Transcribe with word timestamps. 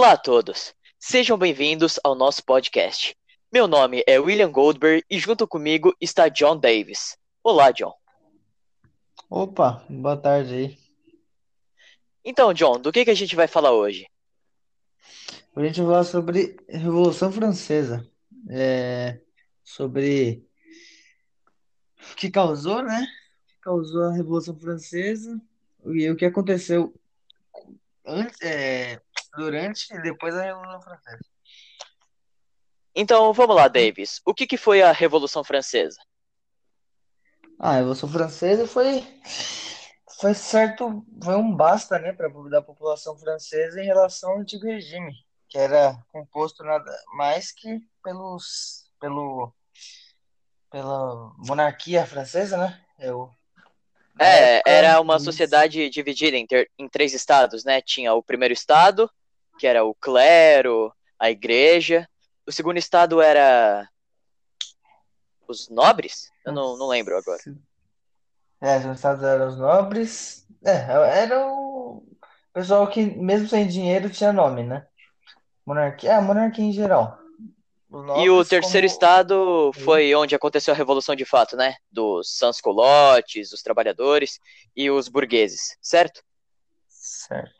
Olá 0.00 0.12
a 0.12 0.16
todos, 0.16 0.74
sejam 0.98 1.36
bem-vindos 1.36 2.00
ao 2.02 2.14
nosso 2.14 2.42
podcast. 2.42 3.14
Meu 3.52 3.68
nome 3.68 4.02
é 4.06 4.18
William 4.18 4.50
Goldberg 4.50 5.04
e 5.10 5.18
junto 5.18 5.46
comigo 5.46 5.94
está 6.00 6.26
John 6.30 6.58
Davis. 6.58 7.18
Olá, 7.44 7.70
John. 7.70 7.92
Opa, 9.28 9.84
boa 9.90 10.16
tarde 10.16 10.54
aí. 10.54 10.78
Então, 12.24 12.54
John, 12.54 12.80
do 12.80 12.90
que, 12.90 13.04
que 13.04 13.10
a 13.10 13.14
gente 13.14 13.36
vai 13.36 13.46
falar 13.46 13.72
hoje? 13.72 14.08
Hoje 15.54 15.66
a 15.66 15.68
gente 15.68 15.82
vai 15.82 15.90
falar 15.90 16.04
sobre 16.04 16.56
Revolução 16.66 17.30
Francesa. 17.30 18.02
É, 18.48 19.20
sobre 19.62 20.42
o 22.10 22.16
que 22.16 22.30
causou, 22.30 22.82
né? 22.82 23.02
O 23.02 23.48
que 23.48 23.60
causou 23.60 24.04
a 24.04 24.14
Revolução 24.14 24.58
Francesa 24.58 25.38
e 25.84 26.08
o 26.08 26.16
que 26.16 26.24
aconteceu 26.24 26.90
antes, 28.06 28.40
é, 28.40 28.98
durante 29.36 29.92
e 29.94 30.02
depois 30.02 30.34
da 30.34 30.42
Revolução 30.42 30.82
Francesa. 30.82 31.24
Então, 32.94 33.32
vamos 33.32 33.56
lá, 33.56 33.68
Davis. 33.68 34.20
O 34.24 34.34
que, 34.34 34.46
que 34.46 34.56
foi 34.56 34.82
a 34.82 34.92
Revolução 34.92 35.42
Francesa? 35.44 35.98
Ah, 37.58 37.70
a 37.70 37.76
Revolução 37.76 38.08
Francesa 38.08 38.66
foi 38.66 39.02
foi 40.18 40.34
certo, 40.34 41.04
foi 41.22 41.34
um 41.36 41.54
basta, 41.54 41.98
né, 41.98 42.12
para 42.12 42.28
da 42.50 42.60
população 42.60 43.16
francesa 43.18 43.80
em 43.80 43.86
relação 43.86 44.32
ao 44.32 44.38
antigo 44.40 44.66
regime, 44.66 45.14
que 45.48 45.56
era 45.58 45.96
composto 46.12 46.62
nada 46.62 46.90
mais 47.14 47.52
que 47.52 47.80
pelos 48.02 48.90
pelo 49.00 49.52
pela 50.70 51.32
monarquia 51.38 52.06
francesa, 52.06 52.56
né? 52.56 52.80
Eu, 52.98 53.30
É, 54.18 54.56
época, 54.56 54.70
era 54.70 55.00
uma 55.00 55.18
sociedade 55.18 55.88
dividida 55.88 56.36
em, 56.36 56.46
ter- 56.46 56.70
em 56.78 56.88
três 56.88 57.14
estados, 57.14 57.64
né? 57.64 57.80
Tinha 57.80 58.12
o 58.14 58.22
primeiro 58.22 58.52
estado, 58.52 59.10
que 59.60 59.66
era 59.66 59.84
o 59.84 59.94
clero, 59.94 60.90
a 61.18 61.30
igreja. 61.30 62.08
O 62.46 62.50
segundo 62.50 62.78
estado 62.78 63.20
era 63.20 63.86
os 65.46 65.68
nobres? 65.68 66.30
Eu 66.46 66.52
não, 66.54 66.78
não 66.78 66.88
lembro 66.88 67.14
agora. 67.18 67.42
É, 68.58 68.78
os 68.78 68.96
estados 68.96 69.22
eram 69.22 69.48
os 69.48 69.58
nobres. 69.58 70.46
É, 70.64 70.76
era 71.22 71.46
o 71.46 72.02
pessoal 72.54 72.88
que, 72.88 73.04
mesmo 73.04 73.48
sem 73.48 73.68
dinheiro, 73.68 74.08
tinha 74.08 74.32
nome, 74.32 74.62
né? 74.62 74.86
Monarquia, 75.66 76.12
é, 76.12 76.14
a 76.14 76.22
monarquia 76.22 76.64
em 76.64 76.72
geral. 76.72 77.18
E 78.16 78.30
o 78.30 78.42
terceiro 78.42 78.86
como- 78.86 78.94
estado 78.94 79.72
foi 79.74 80.14
onde 80.14 80.34
aconteceu 80.34 80.72
a 80.72 80.76
revolução 80.76 81.14
de 81.14 81.26
fato, 81.26 81.54
né? 81.54 81.74
Dos 81.92 82.34
sans-culottes, 82.38 83.52
os 83.52 83.60
trabalhadores 83.62 84.40
e 84.74 84.90
os 84.90 85.06
burgueses, 85.06 85.76
certo? 85.82 86.22
Certo. 86.88 87.52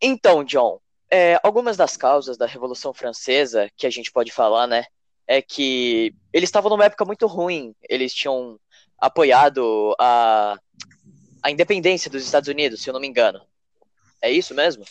Então, 0.00 0.44
John, 0.44 0.80
é, 1.10 1.38
algumas 1.42 1.76
das 1.76 1.96
causas 1.96 2.36
da 2.36 2.46
Revolução 2.46 2.92
Francesa 2.92 3.70
que 3.76 3.86
a 3.86 3.90
gente 3.90 4.12
pode 4.12 4.32
falar, 4.32 4.66
né, 4.66 4.84
é 5.26 5.42
que 5.42 6.14
eles 6.32 6.48
estavam 6.48 6.70
numa 6.70 6.84
época 6.84 7.04
muito 7.04 7.26
ruim. 7.26 7.74
Eles 7.88 8.14
tinham 8.14 8.58
apoiado 8.98 9.94
a, 9.98 10.58
a 11.42 11.50
independência 11.50 12.10
dos 12.10 12.24
Estados 12.24 12.48
Unidos, 12.48 12.82
se 12.82 12.88
eu 12.88 12.94
não 12.94 13.00
me 13.00 13.08
engano. 13.08 13.40
É 14.22 14.30
isso 14.30 14.54
mesmo? 14.54 14.84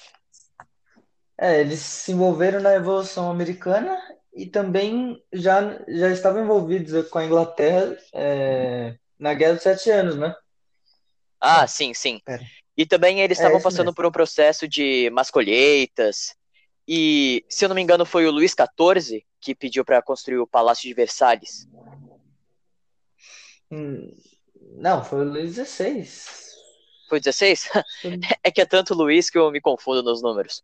É, 1.37 1.59
eles 1.59 1.79
se 1.79 2.11
envolveram 2.11 2.61
na 2.61 2.69
Revolução 2.69 3.29
Americana 3.29 3.97
e 4.33 4.45
também 4.45 5.21
já, 5.33 5.79
já 5.87 6.09
estavam 6.09 6.43
envolvidos 6.43 7.09
com 7.09 7.19
a 7.19 7.25
Inglaterra 7.25 7.97
é, 8.13 8.95
na 9.19 9.33
Guerra 9.33 9.53
dos 9.53 9.63
Sete 9.63 9.89
Anos, 9.89 10.17
né? 10.17 10.35
Ah, 11.39 11.67
sim, 11.67 11.93
sim. 11.93 12.19
Pera. 12.23 12.43
E 12.77 12.85
também 12.85 13.21
eles 13.21 13.39
É 13.39 13.41
estavam 13.41 13.57
isso 13.57 13.63
passando 13.63 13.87
mesmo. 13.87 13.95
por 13.95 14.05
um 14.05 14.11
processo 14.11 14.67
de 14.67 15.09
más 15.11 15.31
colheitas. 15.31 16.35
E, 16.87 17.43
se 17.49 17.65
eu 17.65 17.69
não 17.69 17.75
me 17.75 17.81
engano, 17.81 18.05
foi 18.05 18.27
o 18.27 18.31
Luís 18.31 18.53
XIV 18.53 19.25
que 19.41 19.55
pediu 19.55 19.85
para 19.85 20.01
construir 20.01 20.37
o 20.39 20.47
Palácio 20.47 20.87
de 20.87 20.93
Versalhes. 20.93 21.67
Hum, 23.71 24.15
Não, 24.77 25.03
foi 25.03 25.21
o 25.25 25.29
Luís 25.29 25.53
XVI. 25.55 26.07
Foi 27.09 27.19
16? 27.19 27.69
É 28.43 28.51
que 28.51 28.61
é 28.61 28.65
tanto 28.65 28.93
Luiz 28.93 29.29
que 29.29 29.37
eu 29.37 29.51
me 29.51 29.61
confundo 29.61 30.03
nos 30.03 30.21
números. 30.21 30.63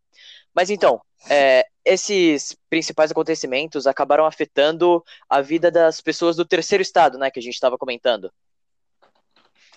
Mas 0.54 0.70
então, 0.70 1.02
é, 1.30 1.66
esses 1.86 2.56
principais 2.70 3.12
acontecimentos 3.12 3.88
acabaram 3.88 4.26
afetando 4.26 5.04
a 5.30 5.42
vida 5.42 5.72
das 5.72 6.02
pessoas 6.02 6.36
do 6.36 6.46
terceiro 6.46 6.82
estado, 6.82 7.18
né, 7.18 7.32
que 7.32 7.40
a 7.40 7.42
gente 7.42 7.54
estava 7.54 7.78
comentando. 7.78 8.32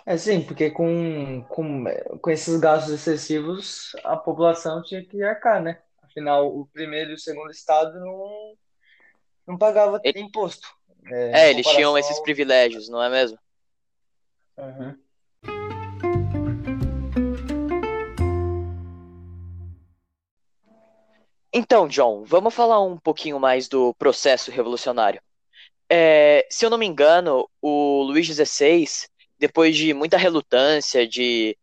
É 0.06 0.18
sim, 0.18 0.42
porque 0.42 0.70
com, 0.70 1.42
com, 1.48 1.84
com 2.20 2.30
esses 2.30 2.60
gastos 2.60 2.92
excessivos 2.92 3.92
a 4.04 4.16
população 4.16 4.82
tinha 4.82 5.02
que 5.02 5.22
arcar, 5.22 5.62
né? 5.62 5.80
Afinal, 6.02 6.46
o 6.46 6.66
primeiro 6.66 7.12
e 7.12 7.14
o 7.14 7.18
segundo 7.18 7.50
estado 7.50 7.98
não, 7.98 8.54
não 9.46 9.58
pagava 9.58 10.00
Ele- 10.04 10.20
imposto. 10.20 10.68
É, 11.06 11.48
em 11.48 11.50
eles 11.50 11.66
tinham 11.66 11.96
esses 11.96 12.16
ao- 12.18 12.22
privilégios, 12.22 12.88
não 12.88 13.02
é 13.02 13.08
mesmo? 13.08 13.38
Uhum. 14.58 14.94
Então, 21.52 21.86
John, 21.88 22.24
vamos 22.24 22.52
falar 22.52 22.80
um 22.82 22.98
pouquinho 22.98 23.38
mais 23.38 23.68
do 23.68 23.94
processo 23.94 24.50
revolucionário. 24.50 25.22
É, 25.88 26.46
se 26.50 26.64
eu 26.66 26.70
não 26.70 26.76
me 26.78 26.86
engano, 26.86 27.48
o 27.62 28.02
Luís 28.02 28.26
XVI, 28.26 28.86
depois 29.38 29.76
de 29.76 29.92
muita 29.92 30.16
relutância 30.16 31.06
de 31.06 31.56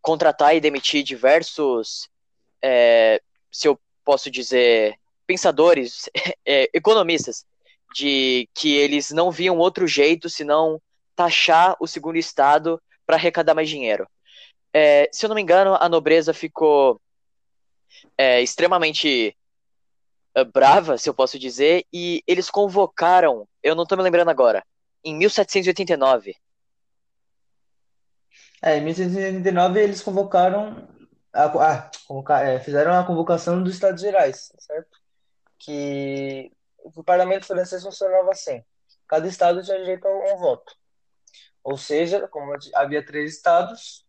contratar 0.00 0.54
e 0.54 0.60
demitir 0.60 1.02
diversos, 1.02 2.08
é, 2.62 3.20
se 3.50 3.68
eu 3.68 3.78
posso 4.04 4.30
dizer, 4.30 4.96
pensadores, 5.26 6.08
é, 6.46 6.68
economistas, 6.72 7.44
de 7.94 8.48
que 8.54 8.76
eles 8.76 9.10
não 9.10 9.30
viam 9.30 9.58
outro 9.58 9.86
jeito 9.86 10.28
senão 10.28 10.80
taxar 11.16 11.76
o 11.80 11.86
segundo 11.86 12.16
estado 12.16 12.80
para 13.04 13.16
arrecadar 13.16 13.54
mais 13.54 13.68
dinheiro. 13.68 14.08
É, 14.72 15.08
se 15.12 15.24
eu 15.24 15.28
não 15.28 15.34
me 15.34 15.42
engano, 15.42 15.74
a 15.74 15.88
nobreza 15.88 16.32
ficou 16.32 17.00
é, 18.16 18.40
extremamente 18.40 19.36
é, 20.34 20.44
brava, 20.44 20.96
se 20.96 21.08
eu 21.08 21.14
posso 21.14 21.38
dizer, 21.38 21.84
e 21.92 22.22
eles 22.26 22.48
convocaram, 22.48 23.48
eu 23.62 23.74
não 23.74 23.84
tô 23.84 23.96
me 23.96 24.02
lembrando 24.02 24.30
agora, 24.30 24.64
em 25.04 25.14
1789. 25.16 26.36
É, 28.62 28.76
em 28.76 28.82
1789 28.82 29.80
eles 29.80 30.02
convocaram, 30.02 30.88
a, 31.32 31.90
é, 32.42 32.58
fizeram 32.60 32.92
a 32.92 33.04
convocação 33.04 33.62
dos 33.62 33.74
Estados 33.74 34.02
Gerais, 34.02 34.52
certo? 34.58 34.98
Que 35.58 36.52
o 36.78 37.02
parlamento 37.02 37.46
francês 37.46 37.82
funcionava 37.82 38.30
assim: 38.30 38.62
cada 39.06 39.26
estado 39.26 39.62
tinha 39.62 39.78
direito 39.78 40.06
a 40.06 40.34
um 40.34 40.38
voto. 40.38 40.74
Ou 41.62 41.76
seja, 41.76 42.26
como 42.28 42.54
havia 42.74 43.04
três 43.04 43.34
estados, 43.34 44.06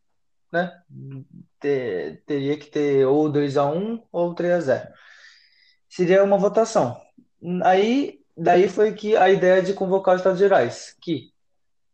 né? 0.51 0.81
te- 1.59 2.21
teria 2.25 2.57
que 2.57 2.67
ter 2.67 3.05
ou 3.05 3.29
2 3.29 3.57
a 3.57 3.65
1 3.65 4.03
ou 4.11 4.33
3 4.33 4.53
a 4.53 4.59
0. 4.59 4.93
Seria 5.89 6.23
uma 6.23 6.37
votação. 6.37 6.99
Aí, 7.63 8.21
daí 8.35 8.69
foi 8.69 8.93
que 8.93 9.15
a 9.15 9.29
ideia 9.29 9.61
de 9.61 9.73
convocar 9.73 10.15
os 10.15 10.21
Estados 10.21 10.39
Gerais, 10.39 10.95
que 11.01 11.30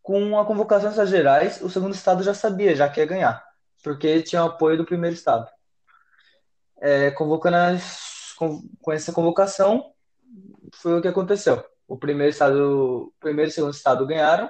com 0.07 0.39
a 0.39 0.45
convocação 0.45 0.89
Estados 0.89 1.11
Gerais, 1.11 1.61
o 1.61 1.69
segundo 1.69 1.93
estado 1.93 2.23
já 2.23 2.33
sabia, 2.33 2.73
já 2.73 2.87
que 2.87 3.01
ia 3.01 3.05
ganhar, 3.05 3.43
porque 3.83 4.21
tinha 4.23 4.41
o 4.41 4.47
apoio 4.47 4.77
do 4.77 4.85
primeiro 4.85 5.13
estado. 5.13 5.45
É, 6.79 7.11
convocando 7.11 7.57
as- 7.57 8.33
com, 8.37 8.61
com 8.81 8.91
essa 8.93 9.11
convocação, 9.11 9.91
foi 10.75 10.97
o 10.97 11.01
que 11.01 11.09
aconteceu. 11.09 11.61
O 11.85 11.97
primeiro 11.97 12.29
estado, 12.31 13.07
o 13.09 13.13
primeiro 13.19 13.49
e 13.49 13.51
o 13.51 13.53
segundo 13.53 13.73
estado 13.73 14.07
ganharam 14.07 14.49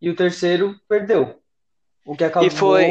e 0.00 0.08
o 0.08 0.16
terceiro 0.16 0.80
perdeu. 0.88 1.42
O 2.02 2.16
que 2.16 2.24
acabou 2.24 2.48
foi- 2.50 2.90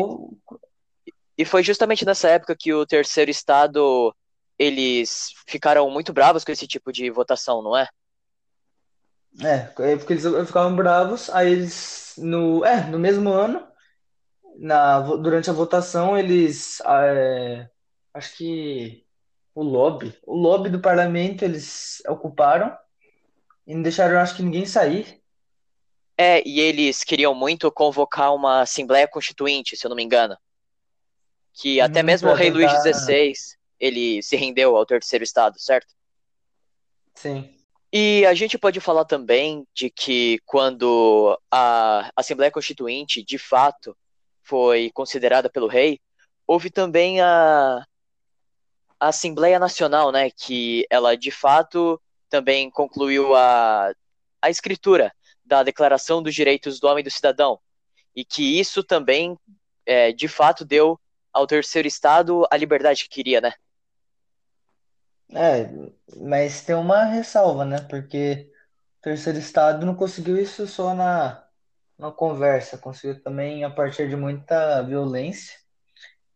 E 1.40 1.44
foi 1.44 1.64
justamente 1.64 2.06
nessa 2.06 2.30
época 2.30 2.56
que 2.56 2.72
o 2.72 2.86
terceiro 2.86 3.32
estado 3.32 4.16
eles 4.60 5.34
ficaram 5.48 5.90
muito 5.90 6.14
bravos 6.14 6.44
com 6.46 6.52
esse 6.52 6.68
tipo 6.68 6.92
de 6.94 7.10
votação, 7.10 7.64
não 7.64 7.76
é? 7.76 7.88
É, 9.42 9.92
é 9.92 9.98
porque 9.98 10.14
eles 10.14 10.24
ficavam 10.48 10.76
bravos, 10.76 11.30
aí 11.30 11.52
eles, 11.52 12.14
no, 12.18 12.64
é, 12.64 12.88
no 12.88 12.98
mesmo 12.98 13.32
ano, 13.32 13.66
na, 14.58 15.00
durante 15.02 15.50
a 15.50 15.54
votação, 15.54 16.18
eles, 16.18 16.80
é, 16.82 17.70
acho 18.14 18.36
que 18.38 19.06
o 19.54 19.62
lobby, 19.64 20.18
o 20.26 20.36
lobby 20.36 20.70
do 20.70 20.80
parlamento 20.80 21.44
eles 21.44 22.02
ocuparam 22.08 22.76
e 23.68 23.76
não 23.76 23.82
deixaram, 23.82 24.20
acho 24.20 24.36
que 24.36 24.44
ninguém 24.44 24.66
sair. 24.66 25.22
É, 26.18 26.42
e 26.48 26.62
eles 26.62 27.04
queriam 27.04 27.36
muito 27.36 27.70
convocar 27.72 28.34
uma 28.34 28.62
Assembleia 28.62 29.08
Constituinte, 29.08 29.76
se 29.76 29.86
eu 29.86 29.90
não 29.90 29.96
me 29.98 30.04
engano. 30.04 30.38
Que 31.54 31.82
até 31.82 32.02
Hum, 32.02 32.06
mesmo 32.06 32.30
o 32.30 32.34
rei 32.34 32.50
Luís 32.50 32.72
tentar- 32.72 32.92
XVI, 32.94 33.34
ele 33.80 34.22
se 34.24 34.36
rendeu 34.36 34.76
ao 34.76 34.86
terceiro 34.86 35.24
estado, 35.24 35.60
certo? 35.60 35.94
Sim. 37.16 37.55
E 37.92 38.26
a 38.26 38.34
gente 38.34 38.58
pode 38.58 38.80
falar 38.80 39.06
também 39.06 39.66
de 39.74 39.90
que 39.90 40.40
quando 40.46 41.40
a 41.52 42.10
Assembleia 42.16 42.52
Constituinte, 42.52 43.24
de 43.24 43.38
fato, 43.38 43.96
foi 44.44 44.92
considerada 44.94 45.50
pelo 45.50 45.68
rei, 45.68 46.00
houve 46.46 46.70
também 46.70 47.22
a, 47.22 47.86
a 49.00 49.08
Assembleia 49.08 49.60
Nacional, 49.60 50.12
né, 50.12 50.30
que 50.30 50.86
ela 50.90 51.16
de 51.16 51.32
fato 51.32 52.00
também 52.30 52.70
concluiu 52.70 53.36
a, 53.36 53.94
a 54.42 54.50
escritura 54.50 55.12
da 55.44 55.64
Declaração 55.64 56.22
dos 56.22 56.34
Direitos 56.34 56.80
do 56.80 56.88
Homem 56.88 57.02
e 57.02 57.04
do 57.04 57.12
Cidadão, 57.12 57.60
e 58.16 58.26
que 58.26 58.60
isso 58.60 58.84
também, 58.84 59.38
é, 59.86 60.12
de 60.12 60.28
fato, 60.28 60.66
deu 60.66 61.00
ao 61.32 61.46
terceiro 61.46 61.88
Estado 61.88 62.48
a 62.50 62.58
liberdade 62.58 63.04
que 63.04 63.10
queria, 63.10 63.42
né? 63.42 63.54
É, 65.34 65.70
mas 66.18 66.62
tem 66.64 66.76
uma 66.76 67.06
ressalva, 67.06 67.66
né? 67.66 67.82
Porque 67.82 68.52
o 69.00 69.02
terceiro 69.02 69.40
Estado 69.40 69.86
não 69.86 69.96
conseguiu 69.96 70.38
isso 70.38 70.68
só 70.68 70.94
na, 70.94 71.46
na 71.98 72.12
conversa, 72.12 72.78
conseguiu 72.78 73.22
também 73.22 73.64
a 73.64 73.70
partir 73.70 74.08
de 74.10 74.16
muita 74.16 74.82
violência 74.84 75.58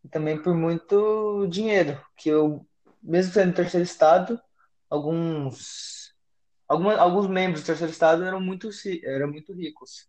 e 0.04 0.10
também 0.10 0.42
por 0.42 0.56
muito 0.56 1.46
dinheiro, 1.48 2.02
que 2.18 2.30
eu, 2.30 2.66
mesmo 3.02 3.34
sendo 3.34 3.54
terceiro 3.54 3.84
Estado, 3.84 4.42
alguns, 4.90 6.16
alguns 6.68 7.28
membros 7.28 7.64
do 7.64 7.68
terceiro 7.68 7.92
Estado 7.92 8.24
eram 8.24 8.40
muito, 8.40 8.70
eram 9.04 9.28
muito 9.28 9.54
ricos, 9.54 10.08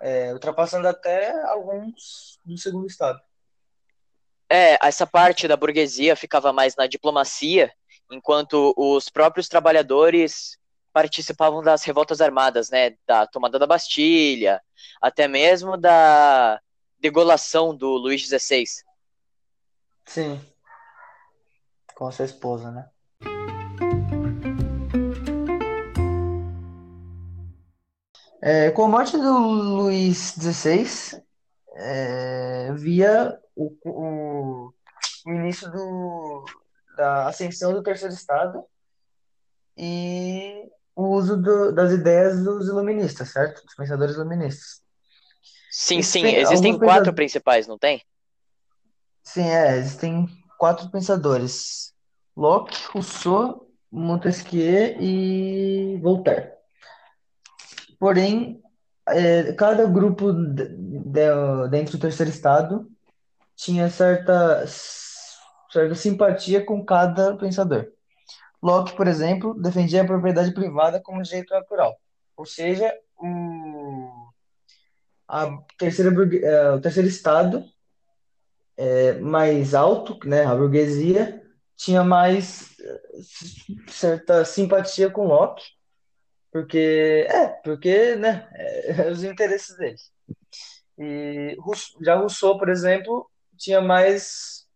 é, 0.00 0.32
ultrapassando 0.32 0.88
até 0.88 1.30
alguns 1.44 2.40
do 2.44 2.56
segundo 2.56 2.86
Estado. 2.86 3.20
É, 4.48 4.84
essa 4.84 5.06
parte 5.06 5.46
da 5.46 5.56
burguesia 5.56 6.16
ficava 6.16 6.52
mais 6.52 6.74
na 6.74 6.86
diplomacia 6.86 7.72
enquanto 8.10 8.74
os 8.76 9.08
próprios 9.08 9.48
trabalhadores 9.48 10.58
participavam 10.92 11.62
das 11.62 11.84
revoltas 11.84 12.20
armadas, 12.20 12.70
né, 12.70 12.96
da 13.06 13.26
tomada 13.26 13.58
da 13.58 13.66
Bastilha, 13.66 14.60
até 15.00 15.28
mesmo 15.28 15.76
da 15.76 16.60
degolação 16.98 17.74
do 17.74 17.90
Luís 17.90 18.22
XVI. 18.22 18.64
Sim, 20.04 20.40
com 21.94 22.10
sua 22.10 22.24
esposa, 22.24 22.70
né? 22.70 22.88
É, 28.42 28.70
com 28.70 28.84
a 28.84 28.88
morte 28.88 29.16
do 29.18 29.38
Luís 29.38 30.34
XVI, 30.34 31.22
é, 31.74 32.72
via 32.72 33.38
o, 33.54 33.76
o, 33.84 34.72
o 35.26 35.30
início 35.30 35.70
do, 35.70 36.44
da 37.00 37.28
ascensão 37.28 37.72
do 37.72 37.82
terceiro 37.82 38.12
estado 38.12 38.62
e 39.74 40.68
o 40.94 41.08
uso 41.08 41.34
do, 41.38 41.72
das 41.72 41.92
ideias 41.92 42.44
dos 42.44 42.68
iluministas, 42.68 43.30
certo? 43.30 43.64
Dos 43.64 43.74
pensadores 43.74 44.16
iluministas. 44.16 44.82
Sim, 45.70 46.02
sim, 46.02 46.26
existem 46.26 46.72
quatro 46.72 46.88
pensadores... 46.88 47.14
principais, 47.14 47.66
não 47.66 47.78
tem? 47.78 48.02
Sim, 49.22 49.48
é, 49.48 49.78
existem 49.78 50.26
quatro 50.58 50.90
pensadores: 50.90 51.94
Locke, 52.36 52.76
Rousseau, 52.92 53.66
Montesquieu 53.90 55.00
e 55.00 55.98
Voltaire. 56.02 56.52
Porém, 57.98 58.60
é, 59.08 59.54
cada 59.54 59.86
grupo 59.86 60.34
de, 60.34 60.68
de, 60.68 61.68
dentro 61.70 61.96
do 61.96 62.00
terceiro 62.00 62.30
estado 62.30 62.90
tinha 63.56 63.88
certas 63.88 65.09
certa 65.70 65.94
simpatia 65.94 66.64
com 66.64 66.84
cada 66.84 67.36
pensador. 67.36 67.92
Locke, 68.62 68.94
por 68.94 69.06
exemplo, 69.06 69.54
defendia 69.54 70.02
a 70.02 70.06
propriedade 70.06 70.52
privada 70.52 71.00
como 71.00 71.22
direito 71.22 71.54
natural, 71.54 71.96
ou 72.36 72.44
seja, 72.44 72.92
o, 73.16 74.30
a 75.26 75.58
terceira, 75.78 76.10
é, 76.36 76.70
o 76.72 76.80
terceiro 76.80 77.08
estado 77.08 77.64
é, 78.76 79.14
mais 79.14 79.74
alto, 79.74 80.18
né, 80.26 80.44
a 80.44 80.54
burguesia, 80.54 81.42
tinha 81.76 82.04
mais 82.04 82.78
é, 82.80 83.00
certa 83.88 84.44
simpatia 84.44 85.10
com 85.10 85.26
Locke, 85.26 85.64
porque 86.52 87.26
é, 87.28 87.46
porque, 87.64 88.16
né, 88.16 88.48
é, 88.54 89.08
os 89.12 89.24
interesses 89.24 89.76
deles. 89.76 90.10
E 90.98 91.56
já 92.02 92.16
Rousseau, 92.16 92.58
por 92.58 92.68
exemplo, 92.68 93.30
tinha 93.56 93.80
mais 93.80 94.66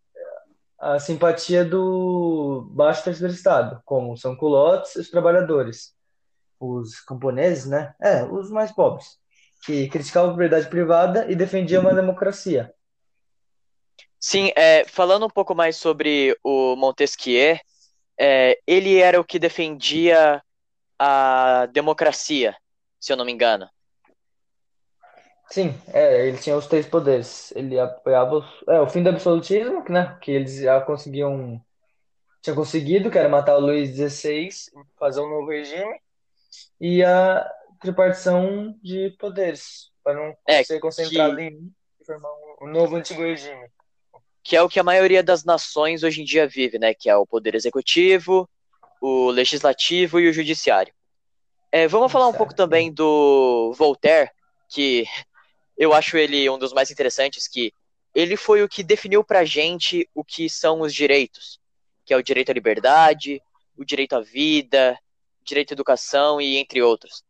a 0.79 0.99
simpatia 0.99 1.65
do 1.65 2.69
baixo 2.73 3.05
terceiro 3.05 3.33
estado, 3.33 3.81
como 3.85 4.17
são 4.17 4.37
culotes 4.37 4.97
e 4.97 5.01
os 5.01 5.11
trabalhadores, 5.11 5.95
os 6.59 7.01
camponeses, 7.01 7.67
né? 7.67 7.95
É, 8.01 8.25
os 8.25 8.51
mais 8.51 8.73
pobres, 8.73 9.19
que 9.65 9.89
criticavam 9.89 10.31
a 10.31 10.33
propriedade 10.33 10.69
privada 10.69 11.31
e 11.31 11.35
defendiam 11.35 11.83
uma 11.83 11.95
democracia. 11.95 12.73
Sim, 14.19 14.51
é, 14.57 14.85
falando 14.85 15.27
um 15.27 15.31
pouco 15.31 15.55
mais 15.55 15.77
sobre 15.77 16.37
o 16.43 16.75
Montesquieu, 16.77 17.59
é, 18.19 18.59
ele 18.67 18.99
era 18.99 19.21
o 19.21 19.25
que 19.25 19.39
defendia 19.39 20.43
a 20.99 21.67
democracia, 21.73 22.57
se 22.99 23.13
eu 23.13 23.17
não 23.17 23.25
me 23.25 23.33
engano. 23.33 23.69
Sim, 25.55 25.73
é, 25.93 26.27
ele 26.27 26.37
tinha 26.37 26.57
os 26.57 26.67
três 26.67 26.85
poderes. 26.85 27.53
Ele 27.55 27.79
apoiava 27.79 28.39
os, 28.39 28.45
é, 28.67 28.81
o 28.81 28.89
fim 28.89 29.05
do 29.05 29.11
absolutismo, 29.11 29.85
né? 29.89 30.19
Que 30.21 30.33
eles 30.33 30.57
já 30.57 30.81
conseguiam. 30.81 31.65
Tinha 32.43 32.57
conseguido, 32.57 33.09
que 33.09 33.17
era 33.17 33.29
matar 33.29 33.57
o 33.57 33.61
Luís 33.61 33.95
XVI, 33.95 34.49
fazer 34.99 35.21
um 35.21 35.31
novo 35.31 35.51
regime, 35.51 35.95
e 36.81 37.05
a 37.05 37.49
tripartição 37.81 38.77
de 38.83 39.11
poderes, 39.17 39.93
para 40.03 40.15
não 40.15 40.37
é, 40.45 40.65
ser 40.65 40.81
concentrado 40.81 41.37
que... 41.37 41.43
em 41.43 41.73
formar 42.05 42.31
um, 42.33 42.67
um 42.67 42.73
novo 42.73 42.97
antigo 42.97 43.23
regime. 43.23 43.69
Que 44.43 44.57
é 44.57 44.63
o 44.63 44.69
que 44.69 44.81
a 44.81 44.85
maioria 44.85 45.23
das 45.23 45.45
nações 45.45 46.03
hoje 46.03 46.21
em 46.21 46.25
dia 46.25 46.49
vive, 46.49 46.81
né? 46.81 46.95
Que 46.95 47.09
é 47.09 47.17
o 47.17 47.25
poder 47.25 47.55
executivo, 47.55 48.51
o 49.01 49.31
legislativo 49.31 50.19
e 50.19 50.29
o 50.29 50.33
judiciário. 50.33 50.93
É, 51.71 51.87
vamos 51.87 52.11
falar 52.11 52.27
um 52.27 52.35
pouco 52.35 52.57
também 52.57 52.93
do 52.93 53.73
Voltaire, 53.79 54.33
que 54.69 55.07
eu 55.77 55.93
acho 55.93 56.17
ele 56.17 56.49
um 56.49 56.59
dos 56.59 56.73
mais 56.73 56.91
interessantes 56.91 57.49
que 57.49 57.73
ele 58.15 58.37
foi 58.37 58.63
o 58.63 58.69
que 58.69 58.83
definiu 58.83 59.25
pra 59.25 59.45
gente 59.45 60.09
o 60.15 60.25
que 60.25 60.49
são 60.49 60.81
os 60.81 60.95
direitos, 60.95 61.61
que 62.05 62.15
é 62.15 62.17
o 62.17 62.23
direito 62.23 62.51
à 62.51 62.55
liberdade, 62.55 63.43
o 63.77 63.85
direito 63.85 64.15
à 64.15 64.21
vida, 64.21 64.99
direito 65.43 65.73
à 65.73 65.75
educação 65.75 66.41
e 66.41 66.57
entre 66.57 66.81
outros. 66.81 67.25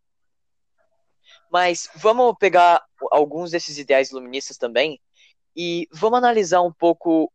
Mas 1.51 1.89
vamos 1.97 2.35
pegar 2.39 2.85
alguns 3.11 3.51
desses 3.51 3.79
ideais 3.79 4.11
iluministas 4.11 4.59
também 4.59 5.01
e 5.57 5.89
vamos 5.91 6.19
analisar 6.19 6.61
um 6.63 6.73
pouco 6.73 7.33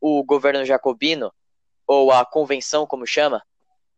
o 0.00 0.24
governo 0.24 0.64
jacobino, 0.64 1.32
ou 1.86 2.12
a 2.12 2.24
convenção, 2.24 2.86
como 2.86 3.06
chama, 3.06 3.42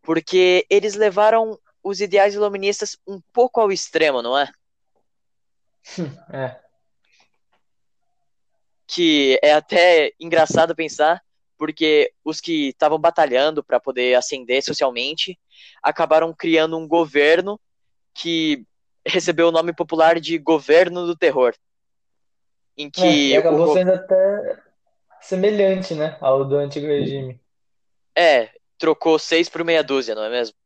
porque 0.03 0.67
eles 0.71 0.95
levaram 0.95 1.59
os 1.83 2.01
ideais 2.01 2.35
iluministas 2.35 2.97
um 3.07 3.21
pouco 3.33 3.61
ao 3.61 3.71
extremo, 3.71 4.23
não 4.23 4.39
é? 4.39 4.51
É. 6.33 6.57
Que 8.87 9.39
é 9.43 9.53
até 9.53 10.13
engraçado 10.21 10.75
pensar, 10.75 11.23
porque 11.57 12.13
os 12.25 12.41
que 12.41 12.69
estavam 12.69 12.99
batalhando 12.99 13.63
para 13.63 13.81
poder 13.81 14.15
ascender 14.15 14.63
socialmente 14.63 15.39
acabaram 15.83 16.35
criando 16.35 16.77
um 16.77 16.87
governo 16.87 17.59
que 18.15 18.67
recebeu 19.07 19.49
o 19.49 19.53
nome 19.53 19.73
popular 19.73 20.21
de 20.21 20.39
Governo 20.39 21.07
do 21.07 21.17
Terror. 21.17 21.55
Em 22.77 22.91
que 22.91 23.35
é, 23.35 23.37
acabou 23.37 23.71
o... 23.71 23.75
sendo 23.75 23.93
até 23.93 24.63
semelhante, 25.21 25.95
né, 25.95 26.17
ao 26.21 26.45
do 26.45 26.57
antigo 26.57 26.87
regime. 26.87 27.41
É, 28.17 28.51
trocou 28.79 29.19
seis 29.19 29.49
por 29.49 29.65
meia 29.65 29.83
dúzia, 29.83 30.15
não 30.15 30.25
é 30.25 30.31
mesmo? 30.31 30.57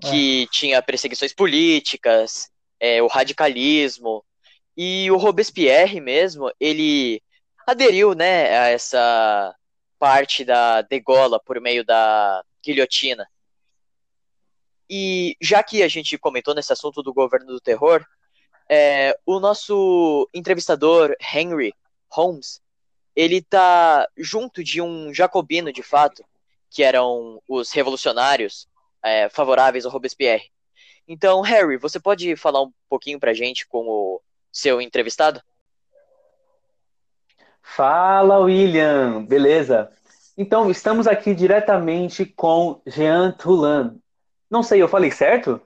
Que 0.00 0.44
é. 0.44 0.46
tinha 0.50 0.82
perseguições 0.82 1.32
políticas, 1.32 2.50
é, 2.80 3.02
o 3.02 3.06
radicalismo. 3.06 4.24
E 4.76 5.10
o 5.10 5.16
Robespierre 5.16 6.00
mesmo, 6.00 6.50
ele 6.58 7.22
aderiu 7.66 8.14
né, 8.14 8.58
a 8.58 8.68
essa 8.68 9.54
parte 9.98 10.44
da 10.44 10.80
degola 10.82 11.38
por 11.38 11.60
meio 11.60 11.84
da 11.84 12.42
guilhotina. 12.64 13.28
E 14.88 15.36
já 15.40 15.62
que 15.62 15.82
a 15.82 15.88
gente 15.88 16.18
comentou 16.18 16.54
nesse 16.54 16.72
assunto 16.72 17.02
do 17.02 17.12
governo 17.12 17.46
do 17.46 17.60
terror, 17.60 18.04
é, 18.68 19.16
o 19.26 19.38
nosso 19.38 20.28
entrevistador 20.34 21.14
Henry 21.20 21.72
Holmes, 22.08 22.60
ele 23.14 23.42
tá 23.42 24.08
junto 24.16 24.64
de 24.64 24.80
um 24.80 25.12
jacobino 25.12 25.72
de 25.72 25.82
fato, 25.82 26.24
que 26.70 26.82
eram 26.82 27.42
os 27.46 27.70
revolucionários 27.72 28.68
é, 29.02 29.28
favoráveis 29.28 29.84
ao 29.84 29.92
Robespierre. 29.92 30.50
Então, 31.12 31.40
Harry, 31.40 31.76
você 31.76 31.98
pode 31.98 32.36
falar 32.36 32.62
um 32.62 32.72
pouquinho 32.88 33.18
pra 33.18 33.34
gente 33.34 33.66
com 33.66 33.80
o 33.80 34.22
seu 34.52 34.80
entrevistado? 34.80 35.42
Fala, 37.60 38.38
William, 38.38 39.24
beleza? 39.24 39.90
Então, 40.38 40.70
estamos 40.70 41.08
aqui 41.08 41.34
diretamente 41.34 42.24
com 42.24 42.80
Jean 42.86 43.32
Tulan. 43.32 43.96
Não 44.48 44.62
sei, 44.62 44.80
eu 44.80 44.86
falei 44.86 45.10
certo? 45.10 45.60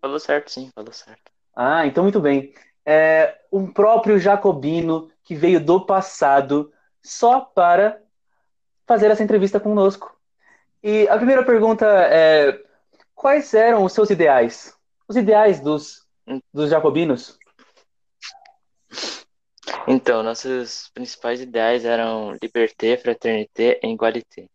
Falou 0.00 0.18
certo, 0.18 0.50
sim, 0.50 0.70
falou 0.74 0.92
certo. 0.94 1.30
Ah, 1.54 1.86
então 1.86 2.04
muito 2.04 2.20
bem. 2.20 2.54
é, 2.86 3.38
um 3.52 3.70
próprio 3.70 4.18
jacobino 4.18 5.10
que 5.22 5.34
veio 5.34 5.60
do 5.60 5.84
passado 5.84 6.72
só 7.02 7.40
para 7.40 8.00
fazer 8.86 9.10
essa 9.10 9.22
entrevista 9.22 9.60
conosco. 9.60 10.18
E 10.82 11.06
a 11.08 11.16
primeira 11.16 11.44
pergunta 11.44 11.84
é: 11.86 12.66
quais 13.18 13.52
eram 13.52 13.84
os 13.84 13.92
seus 13.92 14.08
ideais? 14.10 14.72
Os 15.08 15.16
ideais 15.16 15.60
dos, 15.60 16.06
dos 16.54 16.70
jacobinos? 16.70 17.36
Então, 19.86 20.22
nossos 20.22 20.88
principais 20.94 21.40
ideais 21.40 21.84
eram 21.84 22.36
liberté, 22.40 22.96
fraternité 22.96 23.80
e 23.82 23.92
égalité. 23.92 24.48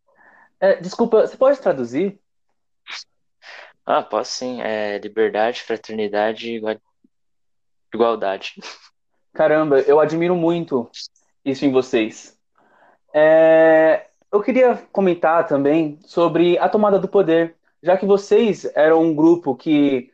É, 0.60 0.76
desculpa, 0.78 1.28
você 1.28 1.36
pode 1.36 1.60
traduzir? 1.60 2.18
Ah, 3.86 4.02
posso 4.02 4.32
sim. 4.32 4.62
É 4.62 4.98
liberdade, 4.98 5.62
fraternidade 5.62 6.50
e 6.50 6.62
igualdade. 7.94 8.56
Caramba, 9.34 9.82
eu 9.82 10.00
admiro 10.00 10.36
muito 10.36 10.90
isso 11.44 11.66
em 11.66 11.72
vocês. 11.72 12.38
É, 13.14 14.08
eu 14.32 14.42
queria 14.42 14.78
comentar 14.92 15.46
também 15.48 16.00
sobre 16.06 16.58
a 16.60 16.70
tomada 16.70 16.98
do 16.98 17.08
poder, 17.10 17.58
já 17.84 17.98
que 17.98 18.06
vocês 18.06 18.64
eram 18.76 19.02
um 19.02 19.14
grupo 19.14 19.56
que 19.56 20.10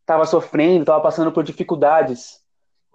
estava 0.00 0.24
sofrendo, 0.24 0.80
estava 0.80 1.02
passando 1.02 1.30
por 1.30 1.44
dificuldades 1.44 2.42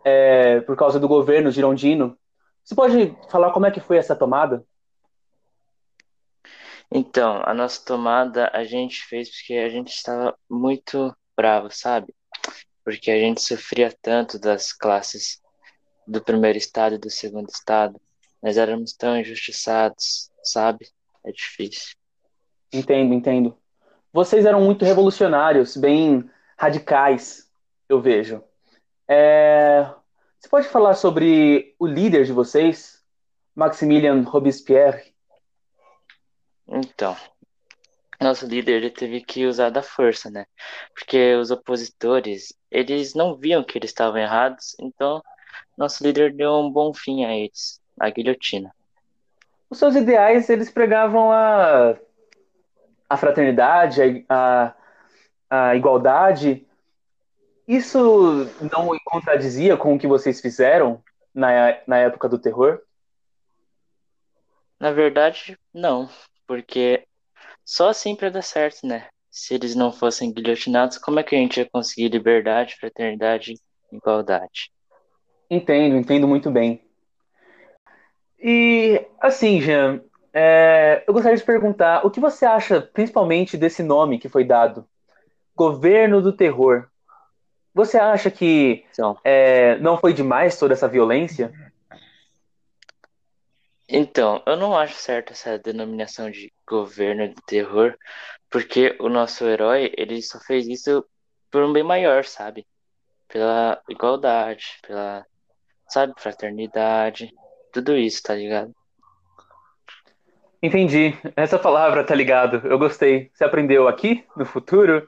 é, 0.04 0.60
por 0.62 0.76
causa 0.76 1.00
do 1.00 1.08
governo 1.08 1.52
girondino. 1.52 2.18
Você 2.64 2.74
pode 2.74 3.16
falar 3.30 3.52
como 3.52 3.68
é 3.68 3.72
que 3.72 3.80
foi 3.80 3.98
essa 3.98 4.16
tomada? 4.16 4.66
Então, 6.92 7.42
a 7.46 7.54
nossa 7.54 7.86
tomada 7.86 8.50
a 8.54 8.64
gente 8.64 9.04
fez 9.04 9.30
porque 9.30 9.54
a 9.54 9.70
gente 9.70 9.90
estava 9.90 10.36
muito 10.50 11.16
bravo, 11.36 11.70
sabe? 11.70 12.16
Porque 12.84 13.12
a 13.12 13.20
gente 13.20 13.42
sofria 13.42 13.96
tanto 14.02 14.40
das 14.40 14.74
classes 14.74 15.40
do 16.08 16.24
primeiro 16.24 16.58
estado 16.58 16.96
e 16.96 16.98
do 16.98 17.10
segundo 17.12 17.50
estado. 17.50 18.02
Nós 18.42 18.58
éramos 18.58 18.94
tão 18.94 19.16
injustiçados, 19.20 20.32
sabe? 20.44 20.88
É 21.24 21.32
difícil. 21.32 21.96
Entendo, 22.74 23.14
entendo. 23.14 23.58
Vocês 24.12 24.46
eram 24.46 24.62
muito 24.62 24.86
revolucionários, 24.86 25.76
bem 25.76 26.30
radicais, 26.58 27.50
eu 27.88 28.02
vejo. 28.02 28.44
É... 29.08 29.90
Você 30.40 30.50
pode 30.50 30.68
falar 30.68 30.94
sobre 30.94 31.76
o 31.80 31.86
líder 31.86 32.26
de 32.26 32.34
vocês, 32.34 33.04
Maximilian 33.56 34.22
Robespierre? 34.22 35.14
Então, 36.68 37.16
nosso 38.20 38.46
líder 38.46 38.78
ele 38.78 38.90
teve 38.90 39.22
que 39.22 39.46
usar 39.46 39.70
da 39.70 39.82
força, 39.82 40.30
né? 40.30 40.46
Porque 40.94 41.36
os 41.36 41.52
opositores, 41.52 42.54
eles 42.70 43.14
não 43.14 43.36
viam 43.36 43.64
que 43.64 43.78
eles 43.78 43.92
estavam 43.92 44.20
errados, 44.20 44.76
então 44.80 45.22
nosso 45.78 46.04
líder 46.04 46.34
deu 46.34 46.54
um 46.54 46.72
bom 46.72 46.94
fim 46.94 47.24
a 47.26 47.36
eles, 47.36 47.80
a 48.00 48.10
guilhotina. 48.10 48.74
Os 49.70 49.78
seus 49.78 49.96
ideais, 49.96 50.50
eles 50.50 50.72
pregavam 50.72 51.32
a, 51.32 51.96
a 53.10 53.18
fraternidade, 53.18 54.26
a, 54.30 54.74
a, 55.50 55.70
a 55.70 55.76
igualdade. 55.76 56.66
Isso 57.68 58.48
não 58.72 58.98
contradizia 59.06 59.76
com 59.76 59.96
o 59.96 60.00
que 60.00 60.08
vocês 60.08 60.40
fizeram 60.40 61.04
na, 61.34 61.78
na 61.86 61.98
época 61.98 62.30
do 62.30 62.40
terror? 62.40 62.82
Na 64.80 64.92
verdade, 64.92 65.58
não 65.74 66.10
porque 66.48 67.06
só 67.66 67.90
assim 67.90 68.16
para 68.16 68.30
dar 68.30 68.42
certo, 68.42 68.88
né? 68.88 69.10
Se 69.30 69.54
eles 69.54 69.76
não 69.76 69.92
fossem 69.92 70.32
guilhotinados, 70.32 70.98
como 70.98 71.20
é 71.20 71.24
que 71.24 71.36
a 71.36 71.38
gente 71.38 71.58
ia 71.58 71.70
conseguir 71.70 72.08
liberdade, 72.08 72.78
fraternidade 72.80 73.54
e 73.92 73.96
igualdade? 73.96 74.72
Entendo, 75.50 75.98
entendo 75.98 76.28
muito 76.28 76.50
bem. 76.50 76.82
E 78.40 79.06
assim, 79.20 79.62
Jean, 79.62 80.02
é, 80.40 81.04
eu 81.08 81.14
gostaria 81.16 81.36
de 81.36 81.44
perguntar 81.44 82.06
o 82.06 82.12
que 82.12 82.20
você 82.20 82.46
acha 82.46 82.80
principalmente 82.80 83.58
desse 83.58 83.82
nome 83.82 84.20
que 84.20 84.30
foi 84.30 84.44
dado, 84.44 84.88
Governo 85.56 86.22
do 86.22 86.32
Terror. 86.32 86.88
Você 87.74 87.98
acha 87.98 88.30
que 88.30 88.86
então, 88.92 89.18
é, 89.24 89.80
não 89.80 89.98
foi 89.98 90.14
demais 90.14 90.56
toda 90.60 90.76
essa 90.76 90.88
violência? 90.88 91.52
Então, 93.90 94.44
eu 94.46 94.56
não 94.56 94.78
acho 94.78 94.94
certo 94.94 95.32
essa 95.32 95.58
denominação 95.58 96.30
de 96.30 96.54
governo 96.68 97.28
de 97.30 97.42
terror, 97.48 97.98
porque 98.48 98.96
o 99.00 99.10
nosso 99.10 99.44
herói, 99.44 99.92
ele 99.98 100.22
só 100.22 100.40
fez 100.40 100.68
isso 100.68 101.04
por 101.50 101.64
um 101.64 101.74
bem 101.74 101.84
maior, 101.84 102.26
sabe? 102.26 102.68
Pela 103.28 103.82
igualdade, 103.90 104.78
pela, 104.86 105.26
sabe, 105.88 106.14
fraternidade, 106.18 107.34
tudo 107.74 107.98
isso, 107.98 108.22
tá 108.22 108.36
ligado? 108.36 108.77
Entendi. 110.62 111.14
Essa 111.36 111.60
palavra, 111.60 112.04
tá 112.04 112.16
ligado? 112.16 112.66
Eu 112.68 112.80
gostei. 112.80 113.30
Você 113.34 113.44
aprendeu 113.44 113.88
aqui, 113.88 114.26
no 114.36 114.46
futuro? 114.46 115.08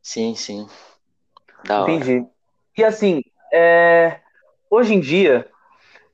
Sim, 0.00 0.34
sim. 0.34 0.66
Da 1.64 1.82
Entendi. 1.82 2.18
Hora. 2.18 2.30
E 2.76 2.84
assim, 2.84 3.22
é... 3.52 4.20
hoje 4.70 4.94
em 4.94 5.00
dia, 5.00 5.50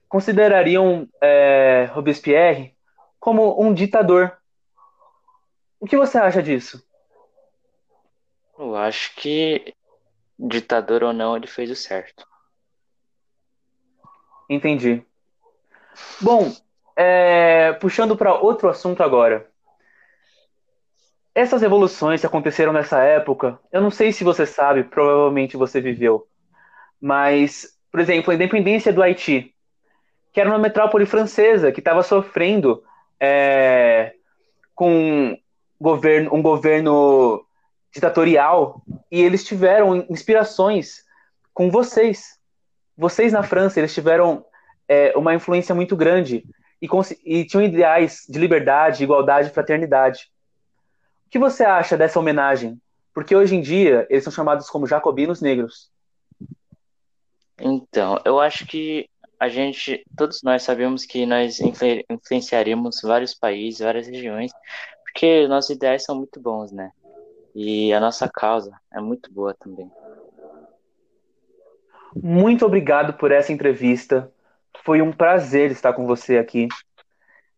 considerariam 0.08 1.08
é, 1.22 1.88
Robespierre 1.92 2.76
como 3.20 3.62
um 3.62 3.72
ditador. 3.72 4.36
O 5.78 5.86
que 5.86 5.96
você 5.96 6.18
acha 6.18 6.42
disso? 6.42 6.84
Eu 8.58 8.74
acho 8.74 9.14
que, 9.14 9.74
ditador 10.36 11.04
ou 11.04 11.12
não, 11.12 11.36
ele 11.36 11.46
fez 11.46 11.70
o 11.70 11.76
certo. 11.76 12.26
Entendi. 14.50 15.04
Bom, 16.20 16.52
é, 16.98 17.74
puxando 17.74 18.16
para 18.16 18.34
outro 18.34 18.68
assunto 18.68 19.04
agora. 19.04 19.46
Essas 21.32 21.62
revoluções 21.62 22.20
que 22.20 22.26
aconteceram 22.26 22.72
nessa 22.72 22.98
época, 23.04 23.60
eu 23.70 23.80
não 23.80 23.90
sei 23.90 24.10
se 24.10 24.24
você 24.24 24.44
sabe, 24.44 24.82
provavelmente 24.82 25.56
você 25.56 25.80
viveu, 25.80 26.26
mas, 27.00 27.78
por 27.92 28.00
exemplo, 28.00 28.32
a 28.32 28.34
independência 28.34 28.92
do 28.92 29.00
Haiti 29.00 29.54
que 30.32 30.40
era 30.40 30.50
uma 30.50 30.58
metrópole 30.58 31.06
francesa 31.06 31.72
que 31.72 31.80
estava 31.80 32.02
sofrendo 32.02 32.82
é, 33.18 34.12
com 34.74 35.36
governo, 35.80 36.34
um 36.34 36.42
governo 36.42 37.44
ditatorial 37.92 38.82
e 39.10 39.22
eles 39.22 39.44
tiveram 39.44 40.04
inspirações 40.10 41.02
com 41.54 41.70
vocês. 41.70 42.38
Vocês 42.96 43.32
na 43.32 43.42
França, 43.42 43.80
eles 43.80 43.94
tiveram 43.94 44.44
é, 44.86 45.12
uma 45.16 45.34
influência 45.34 45.74
muito 45.74 45.96
grande 45.96 46.44
e, 46.80 46.88
e 47.24 47.44
tinham 47.44 47.64
ideais 47.64 48.24
de 48.28 48.38
liberdade, 48.38 49.02
igualdade 49.02 49.48
e 49.48 49.52
fraternidade. 49.52 50.30
O 51.26 51.30
que 51.30 51.38
você 51.38 51.64
acha 51.64 51.96
dessa 51.96 52.18
homenagem? 52.18 52.80
Porque 53.12 53.34
hoje 53.34 53.56
em 53.56 53.60
dia 53.60 54.06
eles 54.08 54.24
são 54.24 54.32
chamados 54.32 54.70
como 54.70 54.86
jacobinos 54.86 55.40
negros. 55.40 55.90
Então, 57.60 58.20
eu 58.24 58.38
acho 58.38 58.66
que 58.66 59.08
a 59.38 59.48
gente, 59.48 60.04
todos 60.16 60.42
nós 60.42 60.62
sabemos 60.62 61.04
que 61.04 61.26
nós 61.26 61.60
influenciaríamos 61.60 63.00
vários 63.02 63.34
países, 63.34 63.80
várias 63.80 64.06
regiões, 64.06 64.52
porque 65.04 65.46
nossos 65.46 65.70
ideais 65.70 66.04
são 66.04 66.16
muito 66.16 66.40
bons, 66.40 66.72
né? 66.72 66.92
E 67.54 67.92
a 67.92 68.00
nossa 68.00 68.28
causa 68.28 68.72
é 68.92 69.00
muito 69.00 69.32
boa 69.32 69.54
também. 69.54 69.90
Muito 72.14 72.64
obrigado 72.64 73.14
por 73.14 73.30
essa 73.32 73.52
entrevista. 73.52 74.30
Foi 74.84 75.02
um 75.02 75.12
prazer 75.12 75.70
estar 75.70 75.92
com 75.92 76.06
você 76.06 76.38
aqui. 76.38 76.68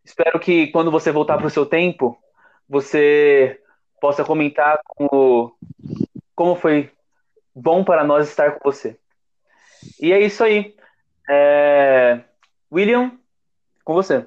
Espero 0.05 0.41
que 0.41 0.69
quando 0.69 0.91
você 0.91 1.13
voltar 1.13 1.37
para 1.39 1.47
o 1.47 1.51
seu 1.51 1.67
tempo, 1.67 2.19
você 2.69 3.61
possa 4.01 4.25
comentar 4.25 4.81
como, 4.87 5.57
como 6.35 6.57
foi 6.57 6.91
bom 7.55 7.85
para 7.85 8.03
nós 8.03 8.29
estar 8.29 8.53
com 8.53 8.71
você. 8.71 8.99
E 10.01 10.13
é 10.13 10.21
isso 10.21 10.43
aí. 10.43 10.75
É... 11.29 12.21
William, 12.73 13.19
com 13.85 13.95
você. 13.95 14.27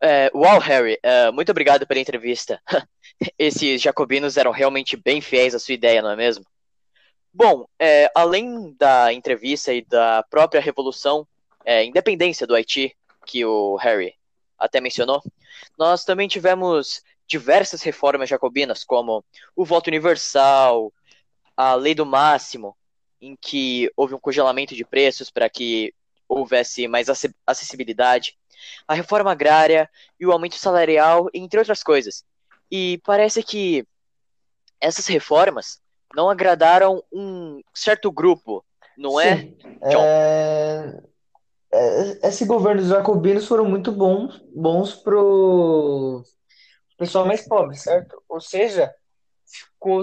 É, 0.00 0.30
uau, 0.34 0.58
Harry, 0.58 0.98
é, 1.00 1.30
muito 1.30 1.50
obrigado 1.50 1.86
pela 1.86 2.00
entrevista. 2.00 2.60
Esses 3.38 3.80
jacobinos 3.80 4.36
eram 4.36 4.50
realmente 4.50 4.96
bem 4.96 5.20
fiéis 5.20 5.54
à 5.54 5.60
sua 5.60 5.74
ideia, 5.74 6.02
não 6.02 6.10
é 6.10 6.16
mesmo? 6.16 6.44
Bom, 7.32 7.66
é, 7.78 8.10
além 8.14 8.74
da 8.74 9.12
entrevista 9.12 9.72
e 9.72 9.82
da 9.82 10.24
própria 10.28 10.60
revolução, 10.60 11.26
é, 11.64 11.84
independência 11.84 12.46
do 12.46 12.54
Haiti, 12.54 12.96
que 13.26 13.44
o 13.44 13.76
Harry 13.76 14.14
até 14.58 14.80
mencionou, 14.80 15.22
nós 15.78 16.04
também 16.04 16.28
tivemos 16.28 17.02
diversas 17.26 17.82
reformas 17.82 18.28
jacobinas, 18.28 18.84
como 18.84 19.24
o 19.56 19.64
voto 19.64 19.88
universal, 19.88 20.92
a 21.56 21.74
lei 21.74 21.94
do 21.94 22.06
máximo, 22.06 22.76
em 23.20 23.36
que 23.36 23.90
houve 23.96 24.14
um 24.14 24.20
congelamento 24.20 24.74
de 24.74 24.84
preços 24.84 25.30
para 25.30 25.48
que 25.48 25.94
houvesse 26.28 26.88
mais 26.88 27.08
acessibilidade, 27.46 28.36
a 28.86 28.94
reforma 28.94 29.32
agrária 29.32 29.88
e 30.18 30.26
o 30.26 30.32
aumento 30.32 30.56
salarial, 30.56 31.28
entre 31.32 31.58
outras 31.58 31.82
coisas. 31.82 32.24
E 32.70 33.00
parece 33.04 33.42
que 33.42 33.86
essas 34.80 35.06
reformas 35.06 35.80
não 36.14 36.28
agradaram 36.28 37.02
um 37.12 37.62
certo 37.72 38.10
grupo 38.10 38.64
não 38.96 39.20
é? 39.20 39.36
Sim. 39.36 39.56
É, 39.80 39.94
é, 39.94 40.71
esse 42.22 42.44
governo 42.44 42.80
dos 42.80 42.90
jacobinos 42.90 43.46
foram 43.46 43.64
muito 43.64 43.90
bons, 43.90 44.40
bons 44.54 44.94
pro 44.94 46.22
pessoal 46.96 47.26
mais 47.26 47.46
pobre, 47.46 47.76
certo? 47.76 48.22
Ou 48.28 48.40
seja, 48.40 48.94
ficou 49.44 50.02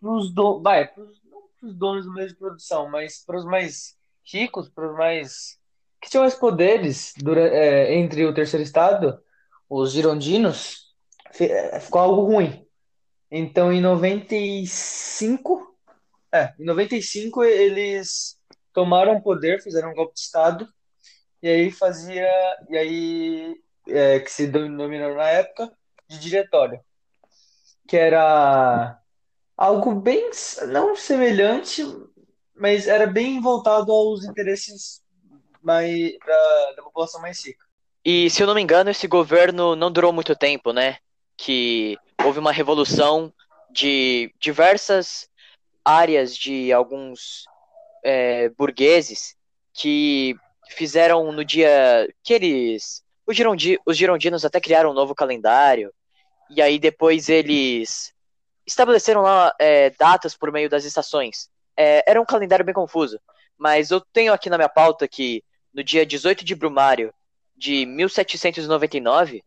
pros 0.00 0.32
do, 0.32 0.62
vai, 0.62 0.86
pros, 0.86 1.20
não 1.24 1.42
pros 1.58 1.74
donos 1.74 2.04
do 2.04 2.14
meio 2.14 2.28
de 2.28 2.36
produção, 2.36 2.88
mas 2.88 3.24
para 3.24 3.36
os 3.36 3.44
mais 3.44 3.96
ricos, 4.24 4.68
para 4.68 4.88
os 4.88 4.96
mais 4.96 5.58
que 6.00 6.08
tinham 6.08 6.22
mais 6.22 6.36
poderes 6.36 7.12
durante, 7.16 7.52
é, 7.52 7.92
entre 7.96 8.24
o 8.24 8.32
terceiro 8.32 8.62
estado, 8.62 9.20
os 9.68 9.90
girondinos, 9.90 10.94
é, 11.40 11.80
ficou 11.80 12.00
algo 12.00 12.22
ruim. 12.22 12.64
Então, 13.28 13.72
em 13.72 13.80
95, 13.80 15.76
é, 16.32 16.54
em 16.60 16.64
95 16.64 17.42
eles 17.42 18.38
tomaram 18.72 19.16
o 19.16 19.22
poder, 19.22 19.60
fizeram 19.60 19.90
um 19.90 19.94
golpe 19.94 20.14
de 20.14 20.20
estado 20.20 20.68
e 21.42 21.48
aí 21.48 21.70
fazia 21.70 22.28
e 22.68 22.76
aí 22.76 23.60
é, 23.86 24.20
que 24.20 24.30
se 24.30 24.46
denominou 24.46 25.14
na 25.14 25.28
época 25.28 25.72
de 26.08 26.18
diretório, 26.18 26.80
que 27.86 27.96
era 27.96 28.98
algo 29.56 29.94
bem 29.94 30.30
não 30.68 30.94
semelhante, 30.96 31.84
mas 32.54 32.86
era 32.86 33.06
bem 33.06 33.40
voltado 33.40 33.92
aos 33.92 34.24
interesses 34.24 35.02
mais 35.62 36.16
da, 36.24 36.72
da 36.76 36.82
população 36.82 37.20
mais 37.20 37.44
rica. 37.44 37.64
E 38.04 38.30
se 38.30 38.42
eu 38.42 38.46
não 38.46 38.54
me 38.54 38.62
engano, 38.62 38.90
esse 38.90 39.06
governo 39.06 39.76
não 39.76 39.90
durou 39.90 40.12
muito 40.12 40.34
tempo, 40.34 40.72
né? 40.72 40.98
Que 41.36 41.98
houve 42.24 42.38
uma 42.38 42.52
revolução 42.52 43.32
de 43.70 44.32
diversas 44.38 45.28
áreas 45.84 46.36
de 46.36 46.72
alguns 46.72 47.44
é, 48.04 48.48
burgueses 48.50 49.36
que 49.74 50.36
fizeram 50.68 51.30
no 51.32 51.44
dia 51.44 52.08
que 52.22 52.32
eles. 52.32 53.02
Os, 53.26 53.36
girondi, 53.36 53.78
os 53.84 53.96
girondinos 53.96 54.44
até 54.44 54.60
criaram 54.60 54.90
um 54.90 54.94
novo 54.94 55.14
calendário, 55.14 55.92
e 56.50 56.62
aí 56.62 56.78
depois 56.78 57.28
eles 57.28 58.12
estabeleceram 58.66 59.22
lá 59.22 59.52
é, 59.58 59.90
datas 59.90 60.36
por 60.36 60.52
meio 60.52 60.68
das 60.68 60.84
estações. 60.84 61.48
É, 61.76 62.02
era 62.10 62.20
um 62.20 62.26
calendário 62.26 62.64
bem 62.64 62.74
confuso, 62.74 63.20
mas 63.56 63.90
eu 63.90 64.00
tenho 64.12 64.32
aqui 64.32 64.48
na 64.50 64.56
minha 64.56 64.68
pauta 64.68 65.06
que 65.06 65.42
no 65.72 65.84
dia 65.84 66.04
18 66.04 66.44
de 66.44 66.54
Brumário 66.54 67.12
de 67.56 67.84
1799, 67.86 69.42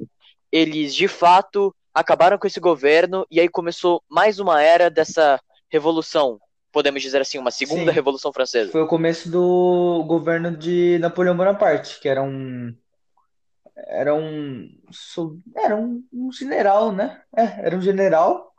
eles 0.52 0.94
de 0.94 1.08
fato 1.08 1.74
acabaram 1.94 2.38
com 2.38 2.48
esse 2.48 2.60
governo 2.60 3.26
e 3.30 3.40
aí 3.40 3.50
começou 3.50 4.04
mais 4.10 4.40
uma 4.40 4.62
era 4.62 4.90
dessa 4.90 5.40
revolução, 5.70 6.40
podemos 6.72 7.02
dizer 7.02 7.22
assim, 7.22 7.38
uma 7.38 7.52
segunda 7.52 7.92
Sim. 7.92 7.96
revolução 7.96 8.32
francesa. 8.32 8.72
Foi 8.72 8.82
o 8.82 8.88
começo 8.88 9.30
do 9.30 10.04
governo 10.08 10.56
de 10.56 10.98
Napoleão 11.00 11.36
Bonaparte, 11.36 12.00
que 12.00 12.08
era 12.08 12.22
um 12.24 12.76
era 13.76 14.14
um 14.14 14.70
era 15.56 15.76
um, 15.76 16.04
um 16.14 16.32
general, 16.32 16.92
né? 16.92 17.22
É, 17.36 17.68
era 17.68 17.76
um 17.76 17.82
general 17.82 18.52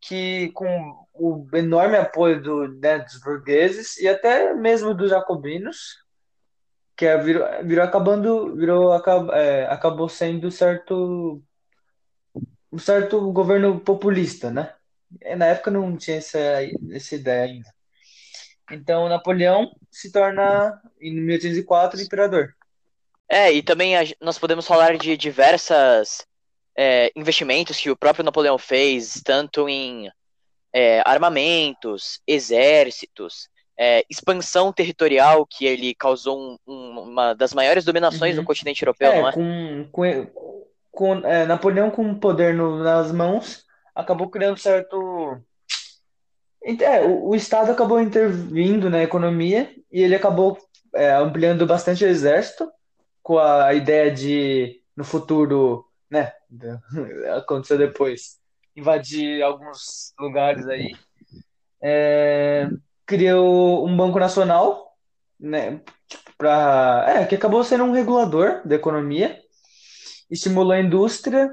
que 0.00 0.50
com 0.52 1.06
o 1.14 1.48
enorme 1.54 1.96
apoio 1.96 2.42
do, 2.42 2.68
né, 2.78 2.98
dos 2.98 3.20
burgueses 3.20 3.96
e 3.98 4.08
até 4.08 4.52
mesmo 4.52 4.92
dos 4.92 5.10
jacobinos, 5.10 6.04
que 6.96 7.06
é, 7.06 7.16
virou, 7.16 7.46
virou 7.64 7.84
acabando, 7.84 8.56
virou 8.56 8.92
acab, 8.92 9.30
é, 9.32 9.66
acabou 9.66 10.08
sendo 10.08 10.50
certo 10.50 11.42
um 12.70 12.78
certo 12.78 13.30
governo 13.30 13.78
populista, 13.78 14.50
né? 14.50 14.74
Na 15.36 15.46
época 15.46 15.70
não 15.70 15.96
tinha 15.96 16.18
essa, 16.18 16.38
essa 16.90 17.14
ideia 17.14 17.44
ainda. 17.44 17.74
Então 18.70 19.08
Napoleão 19.08 19.70
se 19.90 20.10
torna 20.10 20.80
em 21.00 21.14
1804 21.20 22.00
imperador. 22.00 22.54
É, 23.28 23.52
e 23.52 23.62
também 23.62 23.96
a, 23.96 24.02
nós 24.20 24.38
podemos 24.38 24.66
falar 24.66 24.96
de 24.96 25.16
diversas 25.16 26.26
é, 26.76 27.10
investimentos 27.16 27.78
que 27.78 27.90
o 27.90 27.96
próprio 27.96 28.24
Napoleão 28.24 28.58
fez, 28.58 29.20
tanto 29.24 29.68
em 29.68 30.10
é, 30.72 31.02
armamentos, 31.06 32.20
exércitos, 32.26 33.48
é, 33.78 34.04
expansão 34.08 34.72
territorial, 34.72 35.46
que 35.46 35.64
ele 35.64 35.94
causou 35.94 36.38
um, 36.38 36.58
um, 36.66 37.00
uma 37.00 37.34
das 37.34 37.52
maiores 37.52 37.84
dominações 37.84 38.34
uhum. 38.34 38.42
no 38.42 38.46
continente 38.46 38.82
europeu, 38.82 39.12
é, 39.12 39.20
não 39.20 39.28
é? 39.28 39.32
Com, 39.32 39.88
com, 39.90 40.26
com 40.90 41.14
é, 41.26 41.46
Napoleão 41.46 41.90
com 41.90 42.10
o 42.10 42.18
poder 42.18 42.54
no, 42.54 42.82
nas 42.82 43.12
mãos, 43.12 43.64
acabou 43.94 44.28
criando 44.28 44.58
certo. 44.58 44.96
É, 46.80 47.02
o, 47.02 47.28
o, 47.28 47.34
Estado 47.34 47.72
acabou 47.72 48.00
intervindo 48.00 48.88
na 48.88 49.02
economia 49.02 49.70
e 49.92 50.02
ele 50.02 50.14
acabou 50.14 50.56
é, 50.94 51.12
ampliando 51.12 51.66
bastante 51.66 52.04
o 52.04 52.08
exército, 52.08 52.70
com 53.22 53.38
a 53.38 53.74
ideia 53.74 54.10
de, 54.10 54.80
no 54.96 55.04
futuro, 55.04 55.84
né, 56.10 56.32
aconteceu 57.36 57.76
depois, 57.76 58.38
invadir 58.74 59.42
alguns 59.42 60.14
lugares 60.18 60.66
aí. 60.66 60.94
É, 61.82 62.68
criou 63.04 63.86
um 63.86 63.94
banco 63.94 64.18
nacional, 64.18 64.96
né, 65.38 65.82
para 66.38 67.04
é, 67.08 67.26
que 67.26 67.34
acabou 67.34 67.62
sendo 67.62 67.84
um 67.84 67.92
regulador 67.92 68.66
da 68.66 68.74
economia, 68.74 69.38
estimulou 70.30 70.72
a 70.72 70.80
indústria 70.80 71.50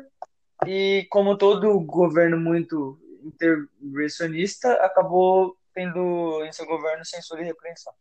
e 0.65 1.05
como 1.09 1.37
todo 1.37 1.79
governo 1.81 2.39
muito 2.39 3.00
intervencionista, 3.23 4.73
acabou 4.73 5.55
tendo 5.73 6.43
em 6.45 6.51
seu 6.51 6.65
governo 6.65 7.05
censura 7.05 7.41
e 7.41 7.45
repreensão. 7.45 7.93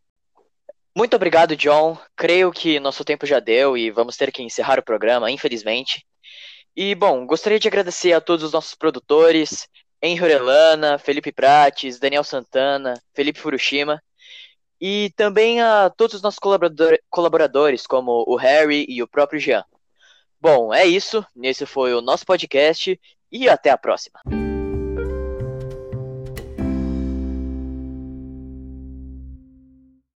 Muito 0.95 1.15
obrigado, 1.15 1.55
John. 1.55 1.97
Creio 2.15 2.51
que 2.51 2.79
nosso 2.79 3.05
tempo 3.05 3.25
já 3.25 3.39
deu 3.39 3.77
e 3.77 3.89
vamos 3.89 4.17
ter 4.17 4.31
que 4.31 4.43
encerrar 4.43 4.77
o 4.77 4.83
programa, 4.83 5.31
infelizmente. 5.31 6.05
E, 6.75 6.93
bom, 6.95 7.25
gostaria 7.25 7.59
de 7.59 7.67
agradecer 7.67 8.13
a 8.13 8.21
todos 8.21 8.43
os 8.43 8.51
nossos 8.51 8.75
produtores, 8.75 9.67
Henry 10.01 10.23
Orelana, 10.23 10.97
Felipe 10.97 11.31
Prates, 11.31 11.99
Daniel 11.99 12.23
Santana, 12.23 13.01
Felipe 13.13 13.39
Furushima, 13.39 14.01
e 14.79 15.11
também 15.15 15.61
a 15.61 15.89
todos 15.89 16.15
os 16.15 16.21
nossos 16.21 16.39
colaborador 16.39 16.97
colaboradores, 17.09 17.85
como 17.85 18.23
o 18.27 18.35
Harry 18.35 18.85
e 18.89 19.01
o 19.01 19.07
próprio 19.07 19.39
Jean. 19.39 19.63
Bom, 20.39 20.73
é 20.73 20.85
isso. 20.85 21.23
Esse 21.43 21.65
foi 21.65 21.93
o 21.93 22.01
nosso 22.01 22.25
podcast 22.25 22.99
e 23.31 23.47
até 23.47 23.69
a 23.69 23.77
próxima. 23.77 24.19